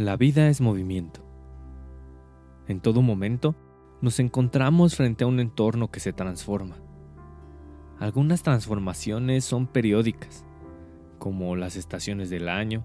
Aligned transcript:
La 0.00 0.16
vida 0.16 0.48
es 0.48 0.62
movimiento. 0.62 1.20
En 2.68 2.80
todo 2.80 3.02
momento 3.02 3.54
nos 4.00 4.18
encontramos 4.18 4.96
frente 4.96 5.24
a 5.24 5.26
un 5.26 5.40
entorno 5.40 5.90
que 5.90 6.00
se 6.00 6.14
transforma. 6.14 6.76
Algunas 7.98 8.42
transformaciones 8.42 9.44
son 9.44 9.66
periódicas, 9.66 10.46
como 11.18 11.54
las 11.54 11.76
estaciones 11.76 12.30
del 12.30 12.48
año, 12.48 12.82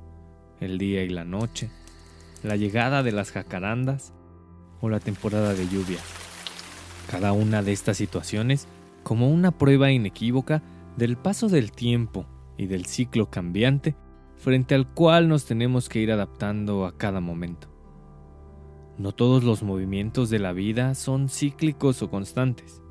el 0.59 0.77
día 0.77 1.03
y 1.03 1.09
la 1.09 1.23
noche, 1.23 1.69
la 2.43 2.57
llegada 2.57 3.01
de 3.01 3.13
las 3.13 3.31
jacarandas 3.31 4.11
o 4.81 4.89
la 4.89 4.99
temporada 4.99 5.53
de 5.53 5.69
lluvia. 5.69 5.99
Cada 7.09 7.31
una 7.31 7.63
de 7.63 7.71
estas 7.71 7.95
situaciones 7.95 8.67
como 9.03 9.29
una 9.29 9.51
prueba 9.51 9.89
inequívoca 9.89 10.63
del 10.97 11.15
paso 11.15 11.47
del 11.47 11.71
tiempo 11.71 12.25
y 12.57 12.65
del 12.65 12.85
ciclo 12.87 13.29
cambiante 13.29 13.95
frente 14.37 14.75
al 14.75 14.87
cual 14.93 15.27
nos 15.27 15.45
tenemos 15.45 15.89
que 15.89 15.99
ir 15.99 16.11
adaptando 16.11 16.85
a 16.85 16.97
cada 16.97 17.19
momento. 17.19 17.67
No 18.97 19.11
todos 19.11 19.43
los 19.43 19.63
movimientos 19.63 20.29
de 20.29 20.39
la 20.39 20.53
vida 20.53 20.95
son 20.95 21.27
cíclicos 21.27 22.01
o 22.01 22.09
constantes. 22.09 22.81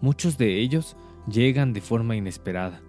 Muchos 0.00 0.38
de 0.38 0.58
ellos 0.60 0.96
llegan 1.28 1.72
de 1.72 1.82
forma 1.82 2.16
inesperada 2.16 2.80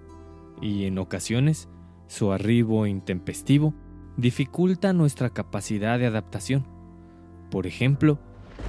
y 0.62 0.86
en 0.86 0.98
ocasiones 0.98 1.68
su 2.08 2.32
arribo 2.32 2.86
intempestivo 2.86 3.74
dificulta 4.16 4.94
nuestra 4.94 5.30
capacidad 5.30 6.00
de 6.00 6.06
adaptación. 6.06 6.66
Por 7.50 7.68
ejemplo, 7.68 8.20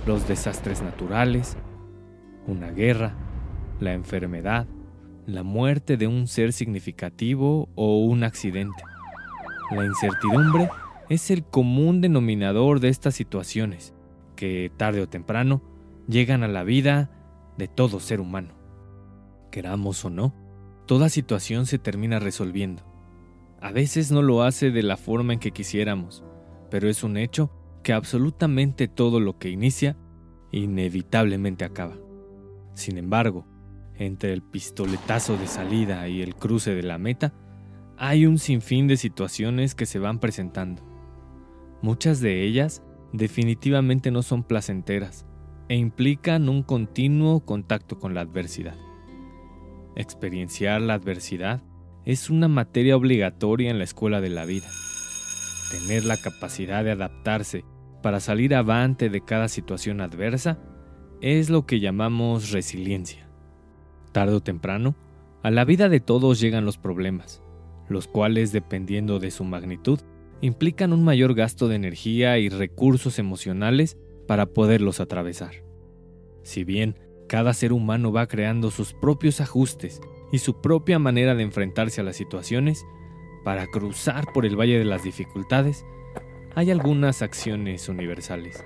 los 0.06 0.26
desastres 0.26 0.82
naturales, 0.82 1.56
una 2.46 2.70
guerra, 2.70 3.14
la 3.78 3.92
enfermedad, 3.92 4.66
la 5.26 5.42
muerte 5.42 5.96
de 5.96 6.08
un 6.08 6.26
ser 6.26 6.52
significativo 6.52 7.68
o 7.76 7.98
un 7.98 8.24
accidente. 8.24 8.82
La 9.74 9.86
incertidumbre 9.86 10.68
es 11.08 11.30
el 11.30 11.44
común 11.44 12.02
denominador 12.02 12.78
de 12.78 12.88
estas 12.88 13.14
situaciones, 13.14 13.94
que 14.36 14.70
tarde 14.76 15.00
o 15.00 15.08
temprano 15.08 15.62
llegan 16.06 16.42
a 16.42 16.48
la 16.48 16.62
vida 16.62 17.10
de 17.56 17.68
todo 17.68 17.98
ser 17.98 18.20
humano. 18.20 18.54
Queramos 19.50 20.04
o 20.04 20.10
no, 20.10 20.34
toda 20.86 21.08
situación 21.08 21.64
se 21.64 21.78
termina 21.78 22.18
resolviendo. 22.18 22.82
A 23.62 23.72
veces 23.72 24.10
no 24.12 24.20
lo 24.20 24.42
hace 24.42 24.70
de 24.70 24.82
la 24.82 24.98
forma 24.98 25.32
en 25.32 25.38
que 25.38 25.52
quisiéramos, 25.52 26.22
pero 26.70 26.88
es 26.90 27.02
un 27.02 27.16
hecho 27.16 27.50
que 27.82 27.94
absolutamente 27.94 28.88
todo 28.88 29.20
lo 29.20 29.38
que 29.38 29.48
inicia 29.48 29.96
inevitablemente 30.50 31.64
acaba. 31.64 31.96
Sin 32.74 32.98
embargo, 32.98 33.46
entre 33.96 34.34
el 34.34 34.42
pistoletazo 34.42 35.38
de 35.38 35.46
salida 35.46 36.08
y 36.08 36.20
el 36.20 36.34
cruce 36.34 36.74
de 36.74 36.82
la 36.82 36.98
meta, 36.98 37.32
hay 38.04 38.26
un 38.26 38.40
sinfín 38.40 38.88
de 38.88 38.96
situaciones 38.96 39.76
que 39.76 39.86
se 39.86 40.00
van 40.00 40.18
presentando. 40.18 40.82
Muchas 41.82 42.18
de 42.18 42.42
ellas 42.42 42.82
definitivamente 43.12 44.10
no 44.10 44.22
son 44.22 44.42
placenteras 44.42 45.24
e 45.68 45.76
implican 45.76 46.48
un 46.48 46.64
continuo 46.64 47.44
contacto 47.44 48.00
con 48.00 48.12
la 48.12 48.22
adversidad. 48.22 48.74
Experienciar 49.94 50.82
la 50.82 50.94
adversidad 50.94 51.62
es 52.04 52.28
una 52.28 52.48
materia 52.48 52.96
obligatoria 52.96 53.70
en 53.70 53.78
la 53.78 53.84
escuela 53.84 54.20
de 54.20 54.30
la 54.30 54.46
vida. 54.46 54.66
Tener 55.70 56.04
la 56.04 56.16
capacidad 56.16 56.82
de 56.82 56.90
adaptarse 56.90 57.64
para 58.02 58.18
salir 58.18 58.56
avante 58.56 59.10
de 59.10 59.20
cada 59.20 59.46
situación 59.46 60.00
adversa 60.00 60.58
es 61.20 61.50
lo 61.50 61.66
que 61.66 61.78
llamamos 61.78 62.50
resiliencia. 62.50 63.28
Tardo 64.10 64.38
o 64.38 64.42
temprano, 64.42 64.96
a 65.44 65.52
la 65.52 65.64
vida 65.64 65.88
de 65.88 66.00
todos 66.00 66.40
llegan 66.40 66.64
los 66.64 66.78
problemas 66.78 67.44
los 67.88 68.08
cuales, 68.08 68.52
dependiendo 68.52 69.18
de 69.18 69.30
su 69.30 69.44
magnitud, 69.44 70.00
implican 70.40 70.92
un 70.92 71.04
mayor 71.04 71.34
gasto 71.34 71.68
de 71.68 71.76
energía 71.76 72.38
y 72.38 72.48
recursos 72.48 73.18
emocionales 73.18 73.96
para 74.26 74.46
poderlos 74.46 75.00
atravesar. 75.00 75.64
Si 76.42 76.64
bien 76.64 76.98
cada 77.28 77.54
ser 77.54 77.72
humano 77.72 78.12
va 78.12 78.26
creando 78.26 78.70
sus 78.70 78.92
propios 78.92 79.40
ajustes 79.40 80.00
y 80.32 80.38
su 80.38 80.60
propia 80.60 80.98
manera 80.98 81.34
de 81.34 81.42
enfrentarse 81.42 82.00
a 82.00 82.04
las 82.04 82.16
situaciones, 82.16 82.84
para 83.44 83.66
cruzar 83.66 84.26
por 84.32 84.46
el 84.46 84.56
valle 84.56 84.78
de 84.78 84.84
las 84.84 85.02
dificultades, 85.02 85.84
hay 86.54 86.70
algunas 86.70 87.22
acciones 87.22 87.88
universales. 87.88 88.64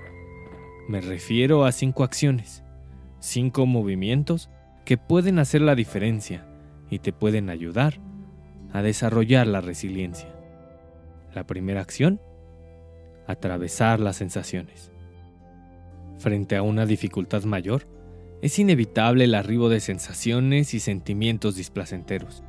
Me 0.87 1.01
refiero 1.01 1.65
a 1.65 1.71
cinco 1.71 2.03
acciones, 2.03 2.63
cinco 3.19 3.65
movimientos 3.65 4.49
que 4.85 4.97
pueden 4.97 5.39
hacer 5.39 5.61
la 5.61 5.75
diferencia 5.75 6.47
y 6.89 6.99
te 6.99 7.11
pueden 7.11 7.49
ayudar 7.49 7.99
a 8.71 8.81
desarrollar 8.81 9.47
la 9.47 9.61
resiliencia. 9.61 10.29
La 11.33 11.45
primera 11.45 11.81
acción, 11.81 12.21
atravesar 13.27 13.99
las 13.99 14.15
sensaciones. 14.15 14.91
Frente 16.17 16.55
a 16.55 16.63
una 16.63 16.85
dificultad 16.85 17.43
mayor, 17.43 17.87
es 18.41 18.59
inevitable 18.59 19.25
el 19.25 19.35
arribo 19.35 19.69
de 19.69 19.79
sensaciones 19.79 20.73
y 20.73 20.79
sentimientos 20.79 21.55
displacenteros. 21.55 22.43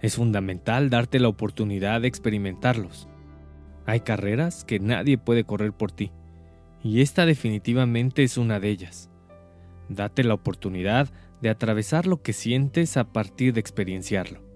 Es 0.00 0.16
fundamental 0.16 0.90
darte 0.90 1.18
la 1.18 1.28
oportunidad 1.28 2.00
de 2.00 2.08
experimentarlos. 2.08 3.08
Hay 3.86 4.00
carreras 4.00 4.64
que 4.64 4.80
nadie 4.80 5.18
puede 5.18 5.44
correr 5.44 5.72
por 5.72 5.92
ti, 5.92 6.10
y 6.82 7.02
esta 7.02 7.26
definitivamente 7.26 8.22
es 8.22 8.38
una 8.38 8.60
de 8.60 8.70
ellas. 8.70 9.10
Date 9.88 10.24
la 10.24 10.34
oportunidad 10.34 11.08
de 11.42 11.50
atravesar 11.50 12.06
lo 12.06 12.22
que 12.22 12.32
sientes 12.32 12.96
a 12.96 13.12
partir 13.12 13.52
de 13.52 13.60
experienciarlo. 13.60 14.49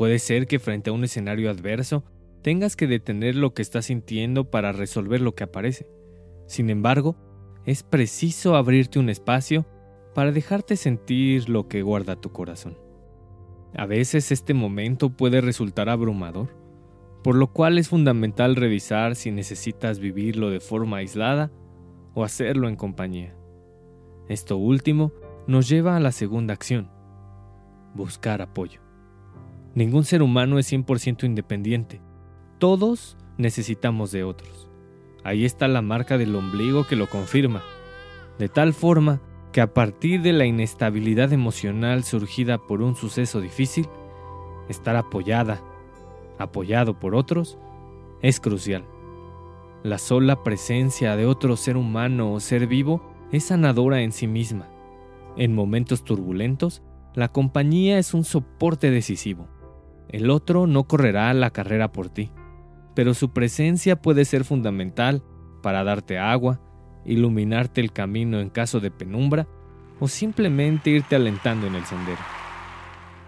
Puede 0.00 0.18
ser 0.18 0.46
que 0.46 0.58
frente 0.58 0.88
a 0.88 0.94
un 0.94 1.04
escenario 1.04 1.50
adverso 1.50 2.04
tengas 2.40 2.74
que 2.74 2.86
detener 2.86 3.36
lo 3.36 3.52
que 3.52 3.60
estás 3.60 3.84
sintiendo 3.84 4.50
para 4.50 4.72
resolver 4.72 5.20
lo 5.20 5.34
que 5.34 5.44
aparece. 5.44 5.90
Sin 6.46 6.70
embargo, 6.70 7.16
es 7.66 7.82
preciso 7.82 8.56
abrirte 8.56 8.98
un 8.98 9.10
espacio 9.10 9.66
para 10.14 10.32
dejarte 10.32 10.76
sentir 10.76 11.50
lo 11.50 11.68
que 11.68 11.82
guarda 11.82 12.16
tu 12.18 12.32
corazón. 12.32 12.78
A 13.76 13.84
veces 13.84 14.32
este 14.32 14.54
momento 14.54 15.10
puede 15.10 15.42
resultar 15.42 15.90
abrumador, 15.90 16.48
por 17.22 17.34
lo 17.34 17.52
cual 17.52 17.76
es 17.76 17.90
fundamental 17.90 18.56
revisar 18.56 19.16
si 19.16 19.30
necesitas 19.30 19.98
vivirlo 19.98 20.48
de 20.48 20.60
forma 20.60 20.96
aislada 20.96 21.52
o 22.14 22.24
hacerlo 22.24 22.70
en 22.70 22.76
compañía. 22.76 23.36
Esto 24.30 24.56
último 24.56 25.12
nos 25.46 25.68
lleva 25.68 25.94
a 25.94 26.00
la 26.00 26.12
segunda 26.12 26.54
acción, 26.54 26.90
buscar 27.94 28.40
apoyo. 28.40 28.80
Ningún 29.74 30.04
ser 30.04 30.22
humano 30.22 30.58
es 30.58 30.72
100% 30.72 31.24
independiente. 31.24 32.00
Todos 32.58 33.16
necesitamos 33.38 34.10
de 34.10 34.24
otros. 34.24 34.68
Ahí 35.22 35.44
está 35.44 35.68
la 35.68 35.80
marca 35.80 36.18
del 36.18 36.34
ombligo 36.34 36.86
que 36.86 36.96
lo 36.96 37.08
confirma. 37.08 37.62
De 38.38 38.48
tal 38.48 38.72
forma 38.72 39.20
que 39.52 39.60
a 39.60 39.72
partir 39.72 40.22
de 40.22 40.32
la 40.32 40.44
inestabilidad 40.44 41.32
emocional 41.32 42.04
surgida 42.04 42.58
por 42.58 42.82
un 42.82 42.96
suceso 42.96 43.40
difícil, 43.40 43.86
estar 44.68 44.96
apoyada, 44.96 45.62
apoyado 46.38 46.98
por 46.98 47.14
otros, 47.14 47.58
es 48.22 48.40
crucial. 48.40 48.84
La 49.82 49.98
sola 49.98 50.42
presencia 50.42 51.16
de 51.16 51.26
otro 51.26 51.56
ser 51.56 51.76
humano 51.76 52.32
o 52.32 52.40
ser 52.40 52.66
vivo 52.66 53.02
es 53.30 53.44
sanadora 53.44 54.02
en 54.02 54.12
sí 54.12 54.26
misma. 54.26 54.68
En 55.36 55.54
momentos 55.54 56.04
turbulentos, 56.04 56.82
la 57.14 57.28
compañía 57.28 57.98
es 57.98 58.14
un 58.14 58.24
soporte 58.24 58.90
decisivo. 58.90 59.48
El 60.10 60.28
otro 60.28 60.66
no 60.66 60.84
correrá 60.84 61.32
la 61.34 61.50
carrera 61.50 61.92
por 61.92 62.08
ti, 62.08 62.32
pero 62.94 63.14
su 63.14 63.32
presencia 63.32 63.94
puede 64.02 64.24
ser 64.24 64.44
fundamental 64.44 65.22
para 65.62 65.84
darte 65.84 66.18
agua, 66.18 66.60
iluminarte 67.04 67.80
el 67.80 67.92
camino 67.92 68.40
en 68.40 68.50
caso 68.50 68.80
de 68.80 68.90
penumbra 68.90 69.46
o 70.00 70.08
simplemente 70.08 70.90
irte 70.90 71.14
alentando 71.14 71.68
en 71.68 71.76
el 71.76 71.84
sendero. 71.84 72.18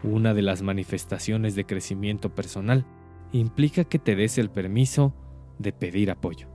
Una 0.03 0.35
de 0.35 0.43
las 0.43 0.63
manifestaciones 0.63 1.55
de 1.55 1.65
crecimiento 1.65 2.35
personal 2.35 2.85
implica 3.31 3.85
que 3.85 4.01
te 4.01 4.17
des 4.17 4.37
el 4.39 4.51
permiso 4.51 5.15
de 5.59 5.73
pedir 5.73 6.11
apoyo. 6.11 6.49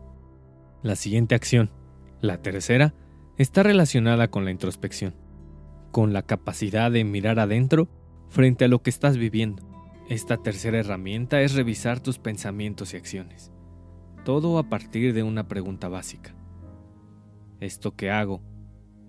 La 0.83 0.97
siguiente 0.97 1.35
acción, 1.35 1.71
la 2.19 2.41
tercera, 2.41 2.93
está 3.37 3.63
relacionada 3.63 4.27
con 4.27 4.43
la 4.43 4.51
introspección, 4.51 5.15
con 5.91 6.11
la 6.11 6.23
capacidad 6.23 6.91
de 6.91 7.05
mirar 7.05 7.39
adentro 7.39 7.87
frente 8.27 8.65
a 8.65 8.67
lo 8.67 8.81
que 8.81 8.89
estás 8.89 9.17
viviendo. 9.17 9.76
Esta 10.09 10.37
tercera 10.37 10.79
herramienta 10.79 11.41
es 11.41 11.53
revisar 11.53 11.99
tus 11.99 12.17
pensamientos 12.17 12.93
y 12.93 12.97
acciones, 12.97 13.51
todo 14.23 14.57
a 14.57 14.69
partir 14.69 15.13
de 15.13 15.21
una 15.21 15.49
pregunta 15.49 15.89
básica. 15.89 16.33
¿Esto 17.59 17.93
que 17.93 18.09
hago, 18.09 18.41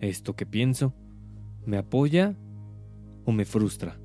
esto 0.00 0.34
que 0.34 0.44
pienso, 0.44 0.96
me 1.64 1.78
apoya 1.78 2.36
o 3.24 3.30
me 3.30 3.44
frustra? 3.44 4.00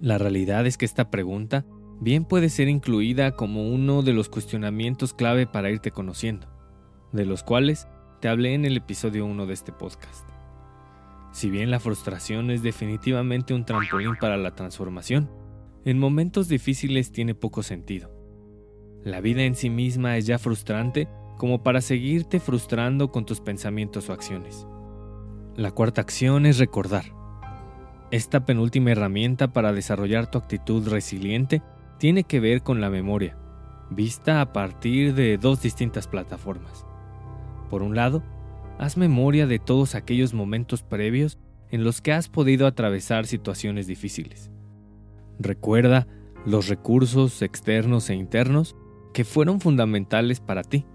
La 0.00 0.16
realidad 0.16 0.66
es 0.66 0.78
que 0.78 0.86
esta 0.86 1.10
pregunta 1.10 1.66
bien 2.00 2.24
puede 2.24 2.48
ser 2.48 2.70
incluida 2.70 3.32
como 3.32 3.68
uno 3.68 4.00
de 4.00 4.14
los 4.14 4.30
cuestionamientos 4.30 5.12
clave 5.12 5.46
para 5.46 5.70
irte 5.70 5.90
conociendo, 5.90 6.46
de 7.12 7.26
los 7.26 7.42
cuales 7.42 7.86
te 8.22 8.28
hablé 8.28 8.54
en 8.54 8.64
el 8.64 8.78
episodio 8.78 9.26
1 9.26 9.44
de 9.44 9.52
este 9.52 9.72
podcast. 9.72 10.26
Si 11.32 11.50
bien 11.50 11.70
la 11.70 11.80
frustración 11.80 12.50
es 12.50 12.62
definitivamente 12.62 13.52
un 13.52 13.66
trampolín 13.66 14.16
para 14.18 14.38
la 14.38 14.54
transformación, 14.54 15.41
en 15.84 15.98
momentos 15.98 16.48
difíciles 16.48 17.10
tiene 17.12 17.34
poco 17.34 17.62
sentido. 17.62 18.10
La 19.04 19.20
vida 19.20 19.42
en 19.42 19.56
sí 19.56 19.68
misma 19.68 20.16
es 20.16 20.26
ya 20.26 20.38
frustrante 20.38 21.08
como 21.38 21.64
para 21.64 21.80
seguirte 21.80 22.38
frustrando 22.38 23.10
con 23.10 23.26
tus 23.26 23.40
pensamientos 23.40 24.08
o 24.08 24.12
acciones. 24.12 24.66
La 25.56 25.72
cuarta 25.72 26.00
acción 26.00 26.46
es 26.46 26.58
recordar. 26.58 27.04
Esta 28.12 28.46
penúltima 28.46 28.92
herramienta 28.92 29.52
para 29.52 29.72
desarrollar 29.72 30.30
tu 30.30 30.38
actitud 30.38 30.88
resiliente 30.88 31.62
tiene 31.98 32.22
que 32.24 32.38
ver 32.38 32.62
con 32.62 32.80
la 32.80 32.90
memoria, 32.90 33.36
vista 33.90 34.40
a 34.40 34.52
partir 34.52 35.14
de 35.14 35.36
dos 35.36 35.62
distintas 35.62 36.06
plataformas. 36.06 36.86
Por 37.70 37.82
un 37.82 37.96
lado, 37.96 38.22
haz 38.78 38.96
memoria 38.96 39.48
de 39.48 39.58
todos 39.58 39.96
aquellos 39.96 40.34
momentos 40.34 40.84
previos 40.84 41.38
en 41.70 41.82
los 41.82 42.00
que 42.00 42.12
has 42.12 42.28
podido 42.28 42.68
atravesar 42.68 43.26
situaciones 43.26 43.88
difíciles. 43.88 44.51
Recuerda 45.38 46.06
los 46.44 46.68
recursos 46.68 47.42
externos 47.42 48.10
e 48.10 48.14
internos 48.14 48.76
que 49.12 49.24
fueron 49.24 49.60
fundamentales 49.60 50.40
para 50.40 50.62
ti 50.62 50.86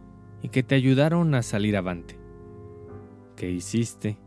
y 0.41 0.49
que 0.49 0.63
te 0.63 0.75
ayudaron 0.75 1.35
a 1.35 1.41
salir 1.41 1.77
avante. 1.77 2.19
¿Qué 3.35 3.51
hiciste? 3.51 4.17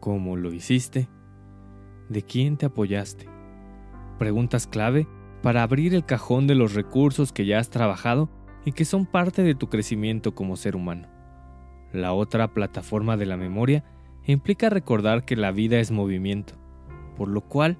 ¿Cómo 0.00 0.36
lo 0.36 0.52
hiciste? 0.52 1.08
¿De 2.08 2.22
quién 2.22 2.56
te 2.56 2.66
apoyaste? 2.66 3.26
Preguntas 4.18 4.66
clave 4.66 5.06
para 5.42 5.62
abrir 5.62 5.94
el 5.94 6.04
cajón 6.04 6.46
de 6.46 6.54
los 6.54 6.74
recursos 6.74 7.32
que 7.32 7.46
ya 7.46 7.58
has 7.58 7.70
trabajado 7.70 8.30
y 8.64 8.72
que 8.72 8.84
son 8.84 9.06
parte 9.06 9.42
de 9.42 9.54
tu 9.54 9.68
crecimiento 9.68 10.34
como 10.34 10.56
ser 10.56 10.76
humano. 10.76 11.08
La 11.92 12.12
otra 12.12 12.52
plataforma 12.52 13.16
de 13.16 13.26
la 13.26 13.36
memoria 13.36 13.84
implica 14.26 14.70
recordar 14.70 15.24
que 15.24 15.36
la 15.36 15.50
vida 15.50 15.80
es 15.80 15.90
movimiento, 15.90 16.54
por 17.16 17.28
lo 17.28 17.40
cual 17.42 17.78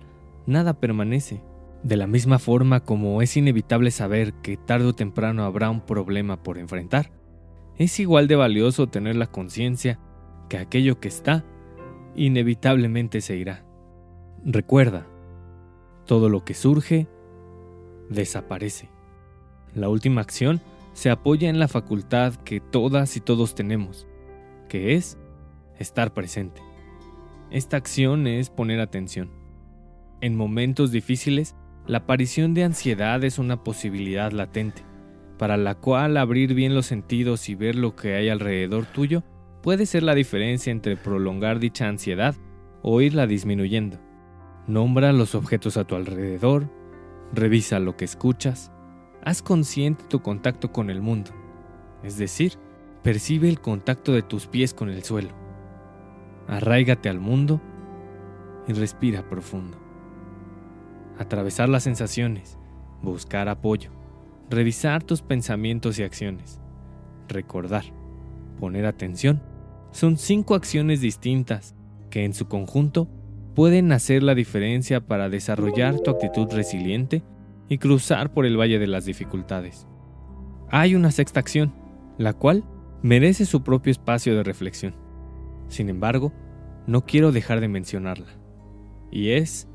nada 0.51 0.75
permanece. 0.75 1.43
De 1.83 1.97
la 1.97 2.07
misma 2.07 2.39
forma 2.39 2.81
como 2.81 3.23
es 3.23 3.37
inevitable 3.39 3.91
saber 3.91 4.35
que 4.35 4.59
tarde 4.59 4.87
o 4.87 4.93
temprano 4.93 5.45
habrá 5.45 5.71
un 5.71 5.81
problema 5.81 6.43
por 6.43 6.59
enfrentar, 6.59 7.11
es 7.79 7.99
igual 7.99 8.29
de 8.29 8.37
valioso 8.37 8.89
tener 8.89 9.17
la 9.17 9.29
conciencia 9.29 9.99
que 10.51 10.59
aquello 10.59 11.01
que 11.01 11.09
está 11.09 11.45
inevitablemente 12.15 13.23
se 13.23 13.37
irá. 13.37 13.65
Recuerda, 14.45 15.07
todo 16.05 16.29
lo 16.29 16.45
que 16.45 16.53
surge 16.53 17.07
desaparece. 18.11 18.91
La 19.75 19.89
última 19.89 20.21
acción 20.21 20.61
se 20.93 21.09
apoya 21.09 21.49
en 21.49 21.59
la 21.59 21.69
facultad 21.69 22.35
que 22.35 22.61
todas 22.61 23.17
y 23.17 23.21
todos 23.21 23.55
tenemos, 23.55 24.07
que 24.69 24.97
es 24.97 25.17
estar 25.79 26.13
presente. 26.13 26.61
Esta 27.51 27.77
acción 27.79 28.27
es 28.27 28.51
poner 28.51 28.81
atención. 28.81 29.40
En 30.23 30.37
momentos 30.37 30.93
difíciles, 30.93 31.57
la 31.87 31.99
aparición 31.99 32.53
de 32.53 32.65
ansiedad 32.65 33.25
es 33.25 33.39
una 33.39 33.65
posibilidad 33.65 34.33
latente, 34.33 34.83
para 35.39 35.57
la 35.57 35.77
cual 35.77 36.19
abrir 36.19 36.53
bien 36.53 36.75
los 36.75 36.87
sentidos 36.87 37.49
y 37.49 37.55
ver 37.55 37.75
lo 37.75 37.97
que 37.97 38.15
hay 38.15 38.29
alrededor 38.29 38.85
tuyo 38.85 39.23
puede 39.63 39.87
ser 39.87 40.03
la 40.03 40.15
diferencia 40.15 40.71
entre 40.71 40.99
prolongar 40.99 41.59
dicha 41.59 41.89
ansiedad 41.89 42.35
o 42.83 43.01
irla 43.01 43.27
disminuyendo. 43.27 43.99
Nombra 44.67 45.15
los 45.15 45.35
objetos 45.35 45.79
a 45.79 45.85
tu 45.85 45.95
alrededor, 45.97 46.71
revisa 47.33 47.79
lo 47.79 47.97
que 47.97 48.05
escuchas, 48.05 48.71
haz 49.25 49.41
consciente 49.41 50.05
tu 50.05 50.21
contacto 50.21 50.71
con 50.71 50.91
el 50.91 51.01
mundo, 51.01 51.31
es 52.03 52.19
decir, 52.19 52.59
percibe 53.03 53.49
el 53.49 53.61
contacto 53.61 54.13
de 54.13 54.21
tus 54.21 54.47
pies 54.47 54.75
con 54.75 54.91
el 54.91 55.03
suelo. 55.03 55.31
Arraígate 56.47 57.09
al 57.09 57.21
mundo 57.21 57.59
y 58.69 58.75
respira 58.75 59.27
profundo. 59.27 59.80
Atravesar 61.21 61.69
las 61.69 61.83
sensaciones, 61.83 62.57
buscar 63.03 63.51
apoyo, 63.51 63.91
revisar 64.49 65.03
tus 65.03 65.21
pensamientos 65.21 65.99
y 65.99 66.03
acciones, 66.03 66.63
recordar, 67.29 67.85
poner 68.59 68.87
atención, 68.87 69.43
son 69.91 70.17
cinco 70.17 70.55
acciones 70.55 71.03
distintas 71.03 71.77
que 72.09 72.25
en 72.25 72.33
su 72.33 72.49
conjunto 72.49 73.07
pueden 73.55 73.93
hacer 73.93 74.23
la 74.23 74.35
diferencia 74.35 75.03
para 75.03 75.29
desarrollar 75.29 76.01
tu 76.01 76.11
actitud 76.11 76.49
resiliente 76.51 77.23
y 77.69 77.77
cruzar 77.77 78.33
por 78.33 78.47
el 78.47 78.59
valle 78.59 78.79
de 78.79 78.87
las 78.87 79.05
dificultades. 79.05 79.87
Hay 80.71 80.95
una 80.95 81.11
sexta 81.11 81.39
acción, 81.39 81.75
la 82.17 82.33
cual 82.33 82.65
merece 83.03 83.45
su 83.45 83.63
propio 83.63 83.91
espacio 83.91 84.35
de 84.35 84.43
reflexión. 84.43 84.95
Sin 85.69 85.91
embargo, 85.91 86.33
no 86.87 87.05
quiero 87.05 87.31
dejar 87.31 87.61
de 87.61 87.69
mencionarla, 87.69 88.39
y 89.11 89.33
es 89.33 89.69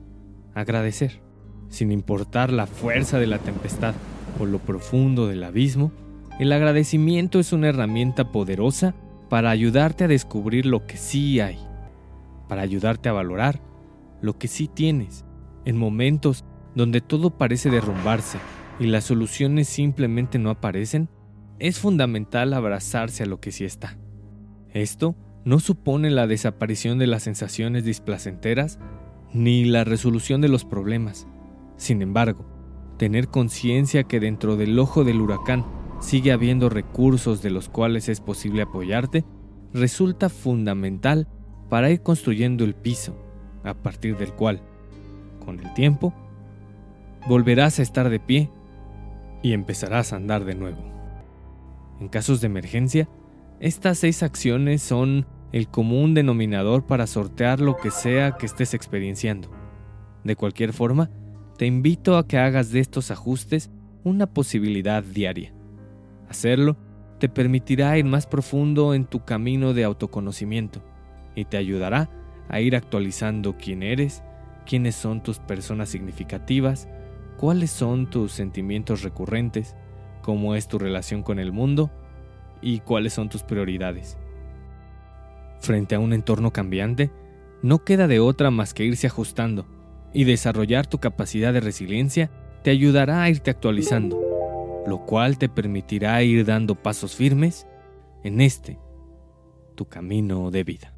agradecer. 0.55 1.24
Sin 1.69 1.91
importar 1.91 2.51
la 2.51 2.67
fuerza 2.67 3.19
de 3.19 3.27
la 3.27 3.39
tempestad 3.39 3.95
o 4.39 4.45
lo 4.45 4.59
profundo 4.59 5.27
del 5.27 5.43
abismo, 5.43 5.91
el 6.39 6.51
agradecimiento 6.51 7.39
es 7.39 7.53
una 7.53 7.69
herramienta 7.69 8.31
poderosa 8.31 8.93
para 9.29 9.49
ayudarte 9.49 10.03
a 10.03 10.07
descubrir 10.07 10.65
lo 10.65 10.85
que 10.85 10.97
sí 10.97 11.39
hay, 11.39 11.57
para 12.47 12.61
ayudarte 12.61 13.09
a 13.09 13.13
valorar 13.13 13.61
lo 14.21 14.37
que 14.37 14.47
sí 14.47 14.67
tienes 14.67 15.25
en 15.65 15.77
momentos 15.77 16.45
donde 16.75 17.01
todo 17.01 17.31
parece 17.31 17.69
derrumbarse 17.69 18.37
y 18.79 18.87
las 18.87 19.05
soluciones 19.05 19.67
simplemente 19.67 20.39
no 20.39 20.49
aparecen, 20.49 21.09
es 21.59 21.79
fundamental 21.79 22.53
abrazarse 22.53 23.23
a 23.23 23.25
lo 23.25 23.39
que 23.39 23.51
sí 23.51 23.65
está. 23.65 23.97
Esto 24.73 25.15
no 25.45 25.59
supone 25.59 26.09
la 26.09 26.27
desaparición 26.27 26.99
de 26.99 27.07
las 27.07 27.23
sensaciones 27.23 27.85
displacenteras 27.85 28.79
ni 29.33 29.65
la 29.65 29.83
resolución 29.83 30.41
de 30.41 30.49
los 30.49 30.65
problemas. 30.65 31.27
Sin 31.77 32.01
embargo, 32.01 32.45
tener 32.97 33.27
conciencia 33.27 34.03
que 34.03 34.19
dentro 34.19 34.55
del 34.55 34.77
ojo 34.79 35.03
del 35.03 35.21
huracán 35.21 35.65
sigue 35.99 36.31
habiendo 36.31 36.69
recursos 36.69 37.41
de 37.41 37.49
los 37.49 37.69
cuales 37.69 38.09
es 38.09 38.21
posible 38.21 38.61
apoyarte 38.61 39.25
resulta 39.73 40.29
fundamental 40.29 41.27
para 41.69 41.89
ir 41.89 42.01
construyendo 42.01 42.63
el 42.63 42.75
piso 42.75 43.17
a 43.63 43.73
partir 43.73 44.17
del 44.17 44.33
cual, 44.33 44.61
con 45.43 45.59
el 45.59 45.73
tiempo, 45.73 46.13
volverás 47.27 47.79
a 47.79 47.81
estar 47.81 48.09
de 48.09 48.19
pie 48.19 48.49
y 49.41 49.53
empezarás 49.53 50.13
a 50.13 50.17
andar 50.17 50.45
de 50.45 50.55
nuevo. 50.55 50.77
En 51.99 52.07
casos 52.07 52.41
de 52.41 52.47
emergencia, 52.47 53.09
estas 53.59 53.99
seis 53.99 54.21
acciones 54.23 54.81
son 54.81 55.25
el 55.51 55.67
común 55.67 56.13
denominador 56.13 56.85
para 56.85 57.07
sortear 57.07 57.59
lo 57.59 57.77
que 57.77 57.91
sea 57.91 58.33
que 58.37 58.45
estés 58.45 58.73
experienciando. 58.73 59.49
De 60.23 60.35
cualquier 60.35 60.73
forma, 60.73 61.09
te 61.57 61.65
invito 61.65 62.17
a 62.17 62.27
que 62.27 62.37
hagas 62.37 62.71
de 62.71 62.79
estos 62.79 63.11
ajustes 63.11 63.69
una 64.03 64.27
posibilidad 64.27 65.03
diaria. 65.03 65.53
Hacerlo 66.29 66.75
te 67.19 67.29
permitirá 67.29 67.97
ir 67.97 68.05
más 68.05 68.27
profundo 68.27 68.93
en 68.93 69.05
tu 69.05 69.23
camino 69.23 69.73
de 69.73 69.85
autoconocimiento 69.85 70.81
y 71.33 71.45
te 71.45 71.57
ayudará 71.57 72.09
a 72.49 72.59
ir 72.59 72.75
actualizando 72.75 73.55
quién 73.57 73.83
eres, 73.83 74.21
quiénes 74.65 74.95
son 74.95 75.23
tus 75.23 75.39
personas 75.39 75.87
significativas, 75.89 76.89
cuáles 77.37 77.71
son 77.71 78.09
tus 78.09 78.33
sentimientos 78.33 79.01
recurrentes, 79.01 79.75
cómo 80.21 80.55
es 80.55 80.67
tu 80.67 80.77
relación 80.77 81.23
con 81.23 81.39
el 81.39 81.53
mundo 81.53 81.89
y 82.61 82.79
cuáles 82.79 83.13
son 83.13 83.29
tus 83.29 83.43
prioridades. 83.43 84.17
Frente 85.61 85.95
a 85.95 85.99
un 85.99 86.11
entorno 86.11 86.51
cambiante, 86.51 87.11
no 87.63 87.85
queda 87.85 88.07
de 88.07 88.19
otra 88.19 88.51
más 88.51 88.73
que 88.73 88.83
irse 88.83 89.07
ajustando 89.07 89.65
y 90.15 90.23
desarrollar 90.23 90.87
tu 90.87 90.97
capacidad 90.99 91.51
de 91.51 91.59
resiliencia 91.59 92.31
te 92.63 92.71
ayudará 92.71 93.21
a 93.21 93.29
irte 93.29 93.51
actualizando, 93.51 94.17
lo 94.87 95.05
cual 95.05 95.37
te 95.37 95.49
permitirá 95.49 96.23
ir 96.23 96.45
dando 96.45 96.81
pasos 96.81 97.15
firmes 97.15 97.67
en 98.23 98.39
este 98.39 98.79
tu 99.75 99.85
camino 99.85 100.51
de 100.51 100.63
vida. 100.63 100.93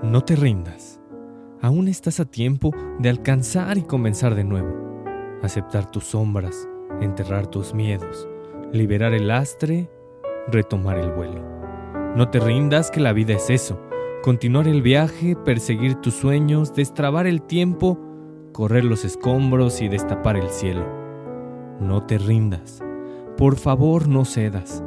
No 0.00 0.22
te 0.22 0.36
rindas. 0.36 1.00
Aún 1.60 1.88
estás 1.88 2.20
a 2.20 2.24
tiempo 2.24 2.70
de 3.00 3.08
alcanzar 3.08 3.78
y 3.78 3.82
comenzar 3.82 4.36
de 4.36 4.44
nuevo. 4.44 5.02
Aceptar 5.42 5.90
tus 5.90 6.04
sombras, 6.04 6.68
enterrar 7.00 7.48
tus 7.48 7.74
miedos, 7.74 8.28
liberar 8.72 9.12
el 9.12 9.26
lastre, 9.26 9.90
retomar 10.46 10.98
el 10.98 11.10
vuelo. 11.10 11.42
No 12.14 12.30
te 12.30 12.38
rindas 12.38 12.92
que 12.92 13.00
la 13.00 13.12
vida 13.12 13.34
es 13.34 13.50
eso. 13.50 13.80
Continuar 14.24 14.66
el 14.68 14.80
viaje, 14.80 15.36
perseguir 15.36 15.96
tus 15.96 16.14
sueños, 16.14 16.72
destrabar 16.72 17.26
el 17.26 17.42
tiempo, 17.42 18.00
correr 18.54 18.82
los 18.82 19.04
escombros 19.04 19.82
y 19.82 19.88
destapar 19.88 20.38
el 20.38 20.48
cielo. 20.48 20.86
No 21.78 22.04
te 22.04 22.16
rindas. 22.16 22.82
Por 23.36 23.56
favor 23.56 24.08
no 24.08 24.24
cedas, 24.24 24.82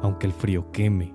aunque 0.00 0.26
el 0.26 0.32
frío 0.32 0.72
queme, 0.72 1.14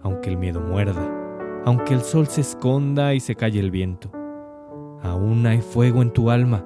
aunque 0.00 0.30
el 0.30 0.38
miedo 0.38 0.62
muerda, 0.62 1.62
aunque 1.66 1.92
el 1.92 2.00
sol 2.00 2.26
se 2.26 2.40
esconda 2.40 3.12
y 3.12 3.20
se 3.20 3.34
calle 3.34 3.60
el 3.60 3.70
viento. 3.70 4.10
Aún 5.02 5.44
hay 5.44 5.60
fuego 5.60 6.00
en 6.00 6.14
tu 6.14 6.30
alma, 6.30 6.64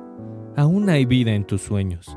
aún 0.56 0.88
hay 0.88 1.04
vida 1.04 1.32
en 1.32 1.46
tus 1.46 1.62
sueños, 1.62 2.16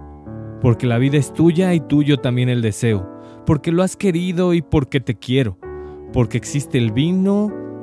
porque 0.62 0.86
la 0.86 1.00
vida 1.00 1.18
es 1.18 1.34
tuya 1.34 1.74
y 1.74 1.80
tuyo 1.80 2.18
también 2.18 2.50
el 2.50 2.62
deseo, 2.62 3.10
porque 3.48 3.72
lo 3.72 3.82
has 3.82 3.98
querido 3.98 4.54
y 4.54 4.62
porque 4.62 5.00
te 5.00 5.18
quiero, 5.18 5.58
porque 6.14 6.38
existe 6.38 6.78
el 6.78 6.92
vino 6.92 7.66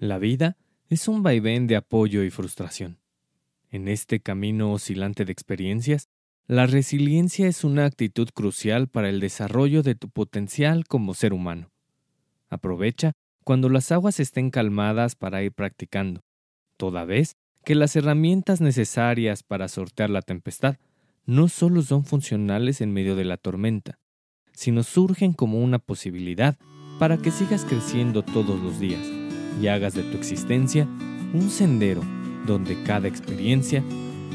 La 0.00 0.16
vida 0.16 0.56
es 0.88 1.08
un 1.08 1.22
vaivén 1.22 1.66
de 1.66 1.76
apoyo 1.76 2.24
y 2.24 2.30
frustración. 2.30 2.96
En 3.70 3.86
este 3.86 4.20
camino 4.20 4.72
oscilante 4.72 5.26
de 5.26 5.32
experiencias, 5.32 6.08
la 6.46 6.66
resiliencia 6.66 7.46
es 7.46 7.64
una 7.64 7.84
actitud 7.84 8.30
crucial 8.32 8.88
para 8.88 9.10
el 9.10 9.20
desarrollo 9.20 9.82
de 9.82 9.94
tu 9.94 10.08
potencial 10.08 10.86
como 10.86 11.12
ser 11.12 11.34
humano. 11.34 11.70
Aprovecha 12.48 13.12
cuando 13.44 13.68
las 13.68 13.92
aguas 13.92 14.20
estén 14.20 14.48
calmadas 14.50 15.16
para 15.16 15.42
ir 15.42 15.52
practicando, 15.52 16.22
toda 16.78 17.04
vez 17.04 17.36
que 17.62 17.74
las 17.74 17.94
herramientas 17.94 18.62
necesarias 18.62 19.42
para 19.42 19.68
sortear 19.68 20.08
la 20.08 20.22
tempestad 20.22 20.76
no 21.26 21.48
solo 21.48 21.82
son 21.82 22.06
funcionales 22.06 22.80
en 22.80 22.94
medio 22.94 23.16
de 23.16 23.26
la 23.26 23.36
tormenta, 23.36 23.98
sino 24.54 24.82
surgen 24.82 25.34
como 25.34 25.62
una 25.62 25.78
posibilidad 25.78 26.56
para 26.98 27.18
que 27.18 27.30
sigas 27.30 27.66
creciendo 27.66 28.22
todos 28.22 28.58
los 28.60 28.80
días 28.80 29.19
y 29.60 29.68
hagas 29.68 29.94
de 29.94 30.02
tu 30.02 30.16
existencia 30.16 30.86
un 31.32 31.50
sendero 31.50 32.02
donde 32.46 32.82
cada 32.84 33.08
experiencia 33.08 33.82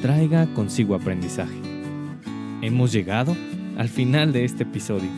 traiga 0.01 0.45
consigo 0.53 0.95
aprendizaje. 0.95 1.55
Hemos 2.61 2.91
llegado 2.91 3.35
al 3.77 3.89
final 3.89 4.31
de 4.31 4.45
este 4.45 4.63
episodio, 4.63 5.09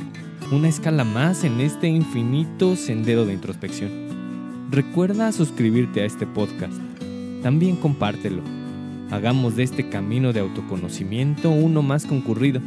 una 0.51 0.69
escala 0.69 1.03
más 1.03 1.43
en 1.43 1.59
este 1.59 1.87
infinito 1.87 2.75
sendero 2.75 3.25
de 3.25 3.33
introspección. 3.33 3.91
Recuerda 4.71 5.31
suscribirte 5.31 6.01
a 6.01 6.05
este 6.05 6.25
podcast. 6.25 6.73
También 7.43 7.75
compártelo. 7.75 8.41
Hagamos 9.11 9.55
de 9.55 9.63
este 9.63 9.89
camino 9.89 10.33
de 10.33 10.41
autoconocimiento 10.41 11.49
uno 11.49 11.81
más 11.81 12.05
concurrido. 12.05 12.59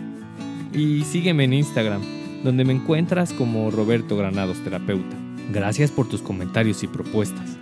Y 0.72 1.02
sígueme 1.02 1.44
en 1.44 1.54
Instagram, 1.54 2.00
donde 2.44 2.64
me 2.64 2.72
encuentras 2.72 3.32
como 3.32 3.70
Roberto 3.70 4.16
Granados 4.16 4.58
Terapeuta. 4.58 5.19
Gracias 5.52 5.90
por 5.90 6.08
tus 6.08 6.22
comentarios 6.22 6.82
y 6.82 6.86
propuestas. 6.86 7.56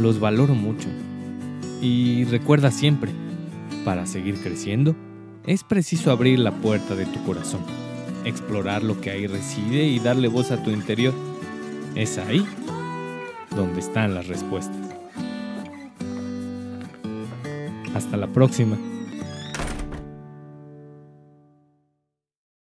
Los 0.00 0.20
valoro 0.20 0.54
mucho. 0.54 0.88
Y 1.80 2.24
recuerda 2.24 2.70
siempre, 2.70 3.10
para 3.84 4.06
seguir 4.06 4.36
creciendo, 4.42 4.96
es 5.46 5.62
preciso 5.62 6.10
abrir 6.10 6.38
la 6.38 6.50
puerta 6.50 6.94
de 6.94 7.06
tu 7.06 7.22
corazón, 7.24 7.60
explorar 8.24 8.82
lo 8.82 9.00
que 9.00 9.10
ahí 9.10 9.26
reside 9.26 9.84
y 9.84 9.98
darle 9.98 10.28
voz 10.28 10.50
a 10.50 10.62
tu 10.62 10.70
interior. 10.70 11.14
Es 11.94 12.18
ahí 12.18 12.44
donde 13.54 13.80
están 13.80 14.14
las 14.14 14.26
respuestas. 14.26 14.76
Hasta 17.94 18.16
la 18.16 18.26
próxima. 18.26 18.76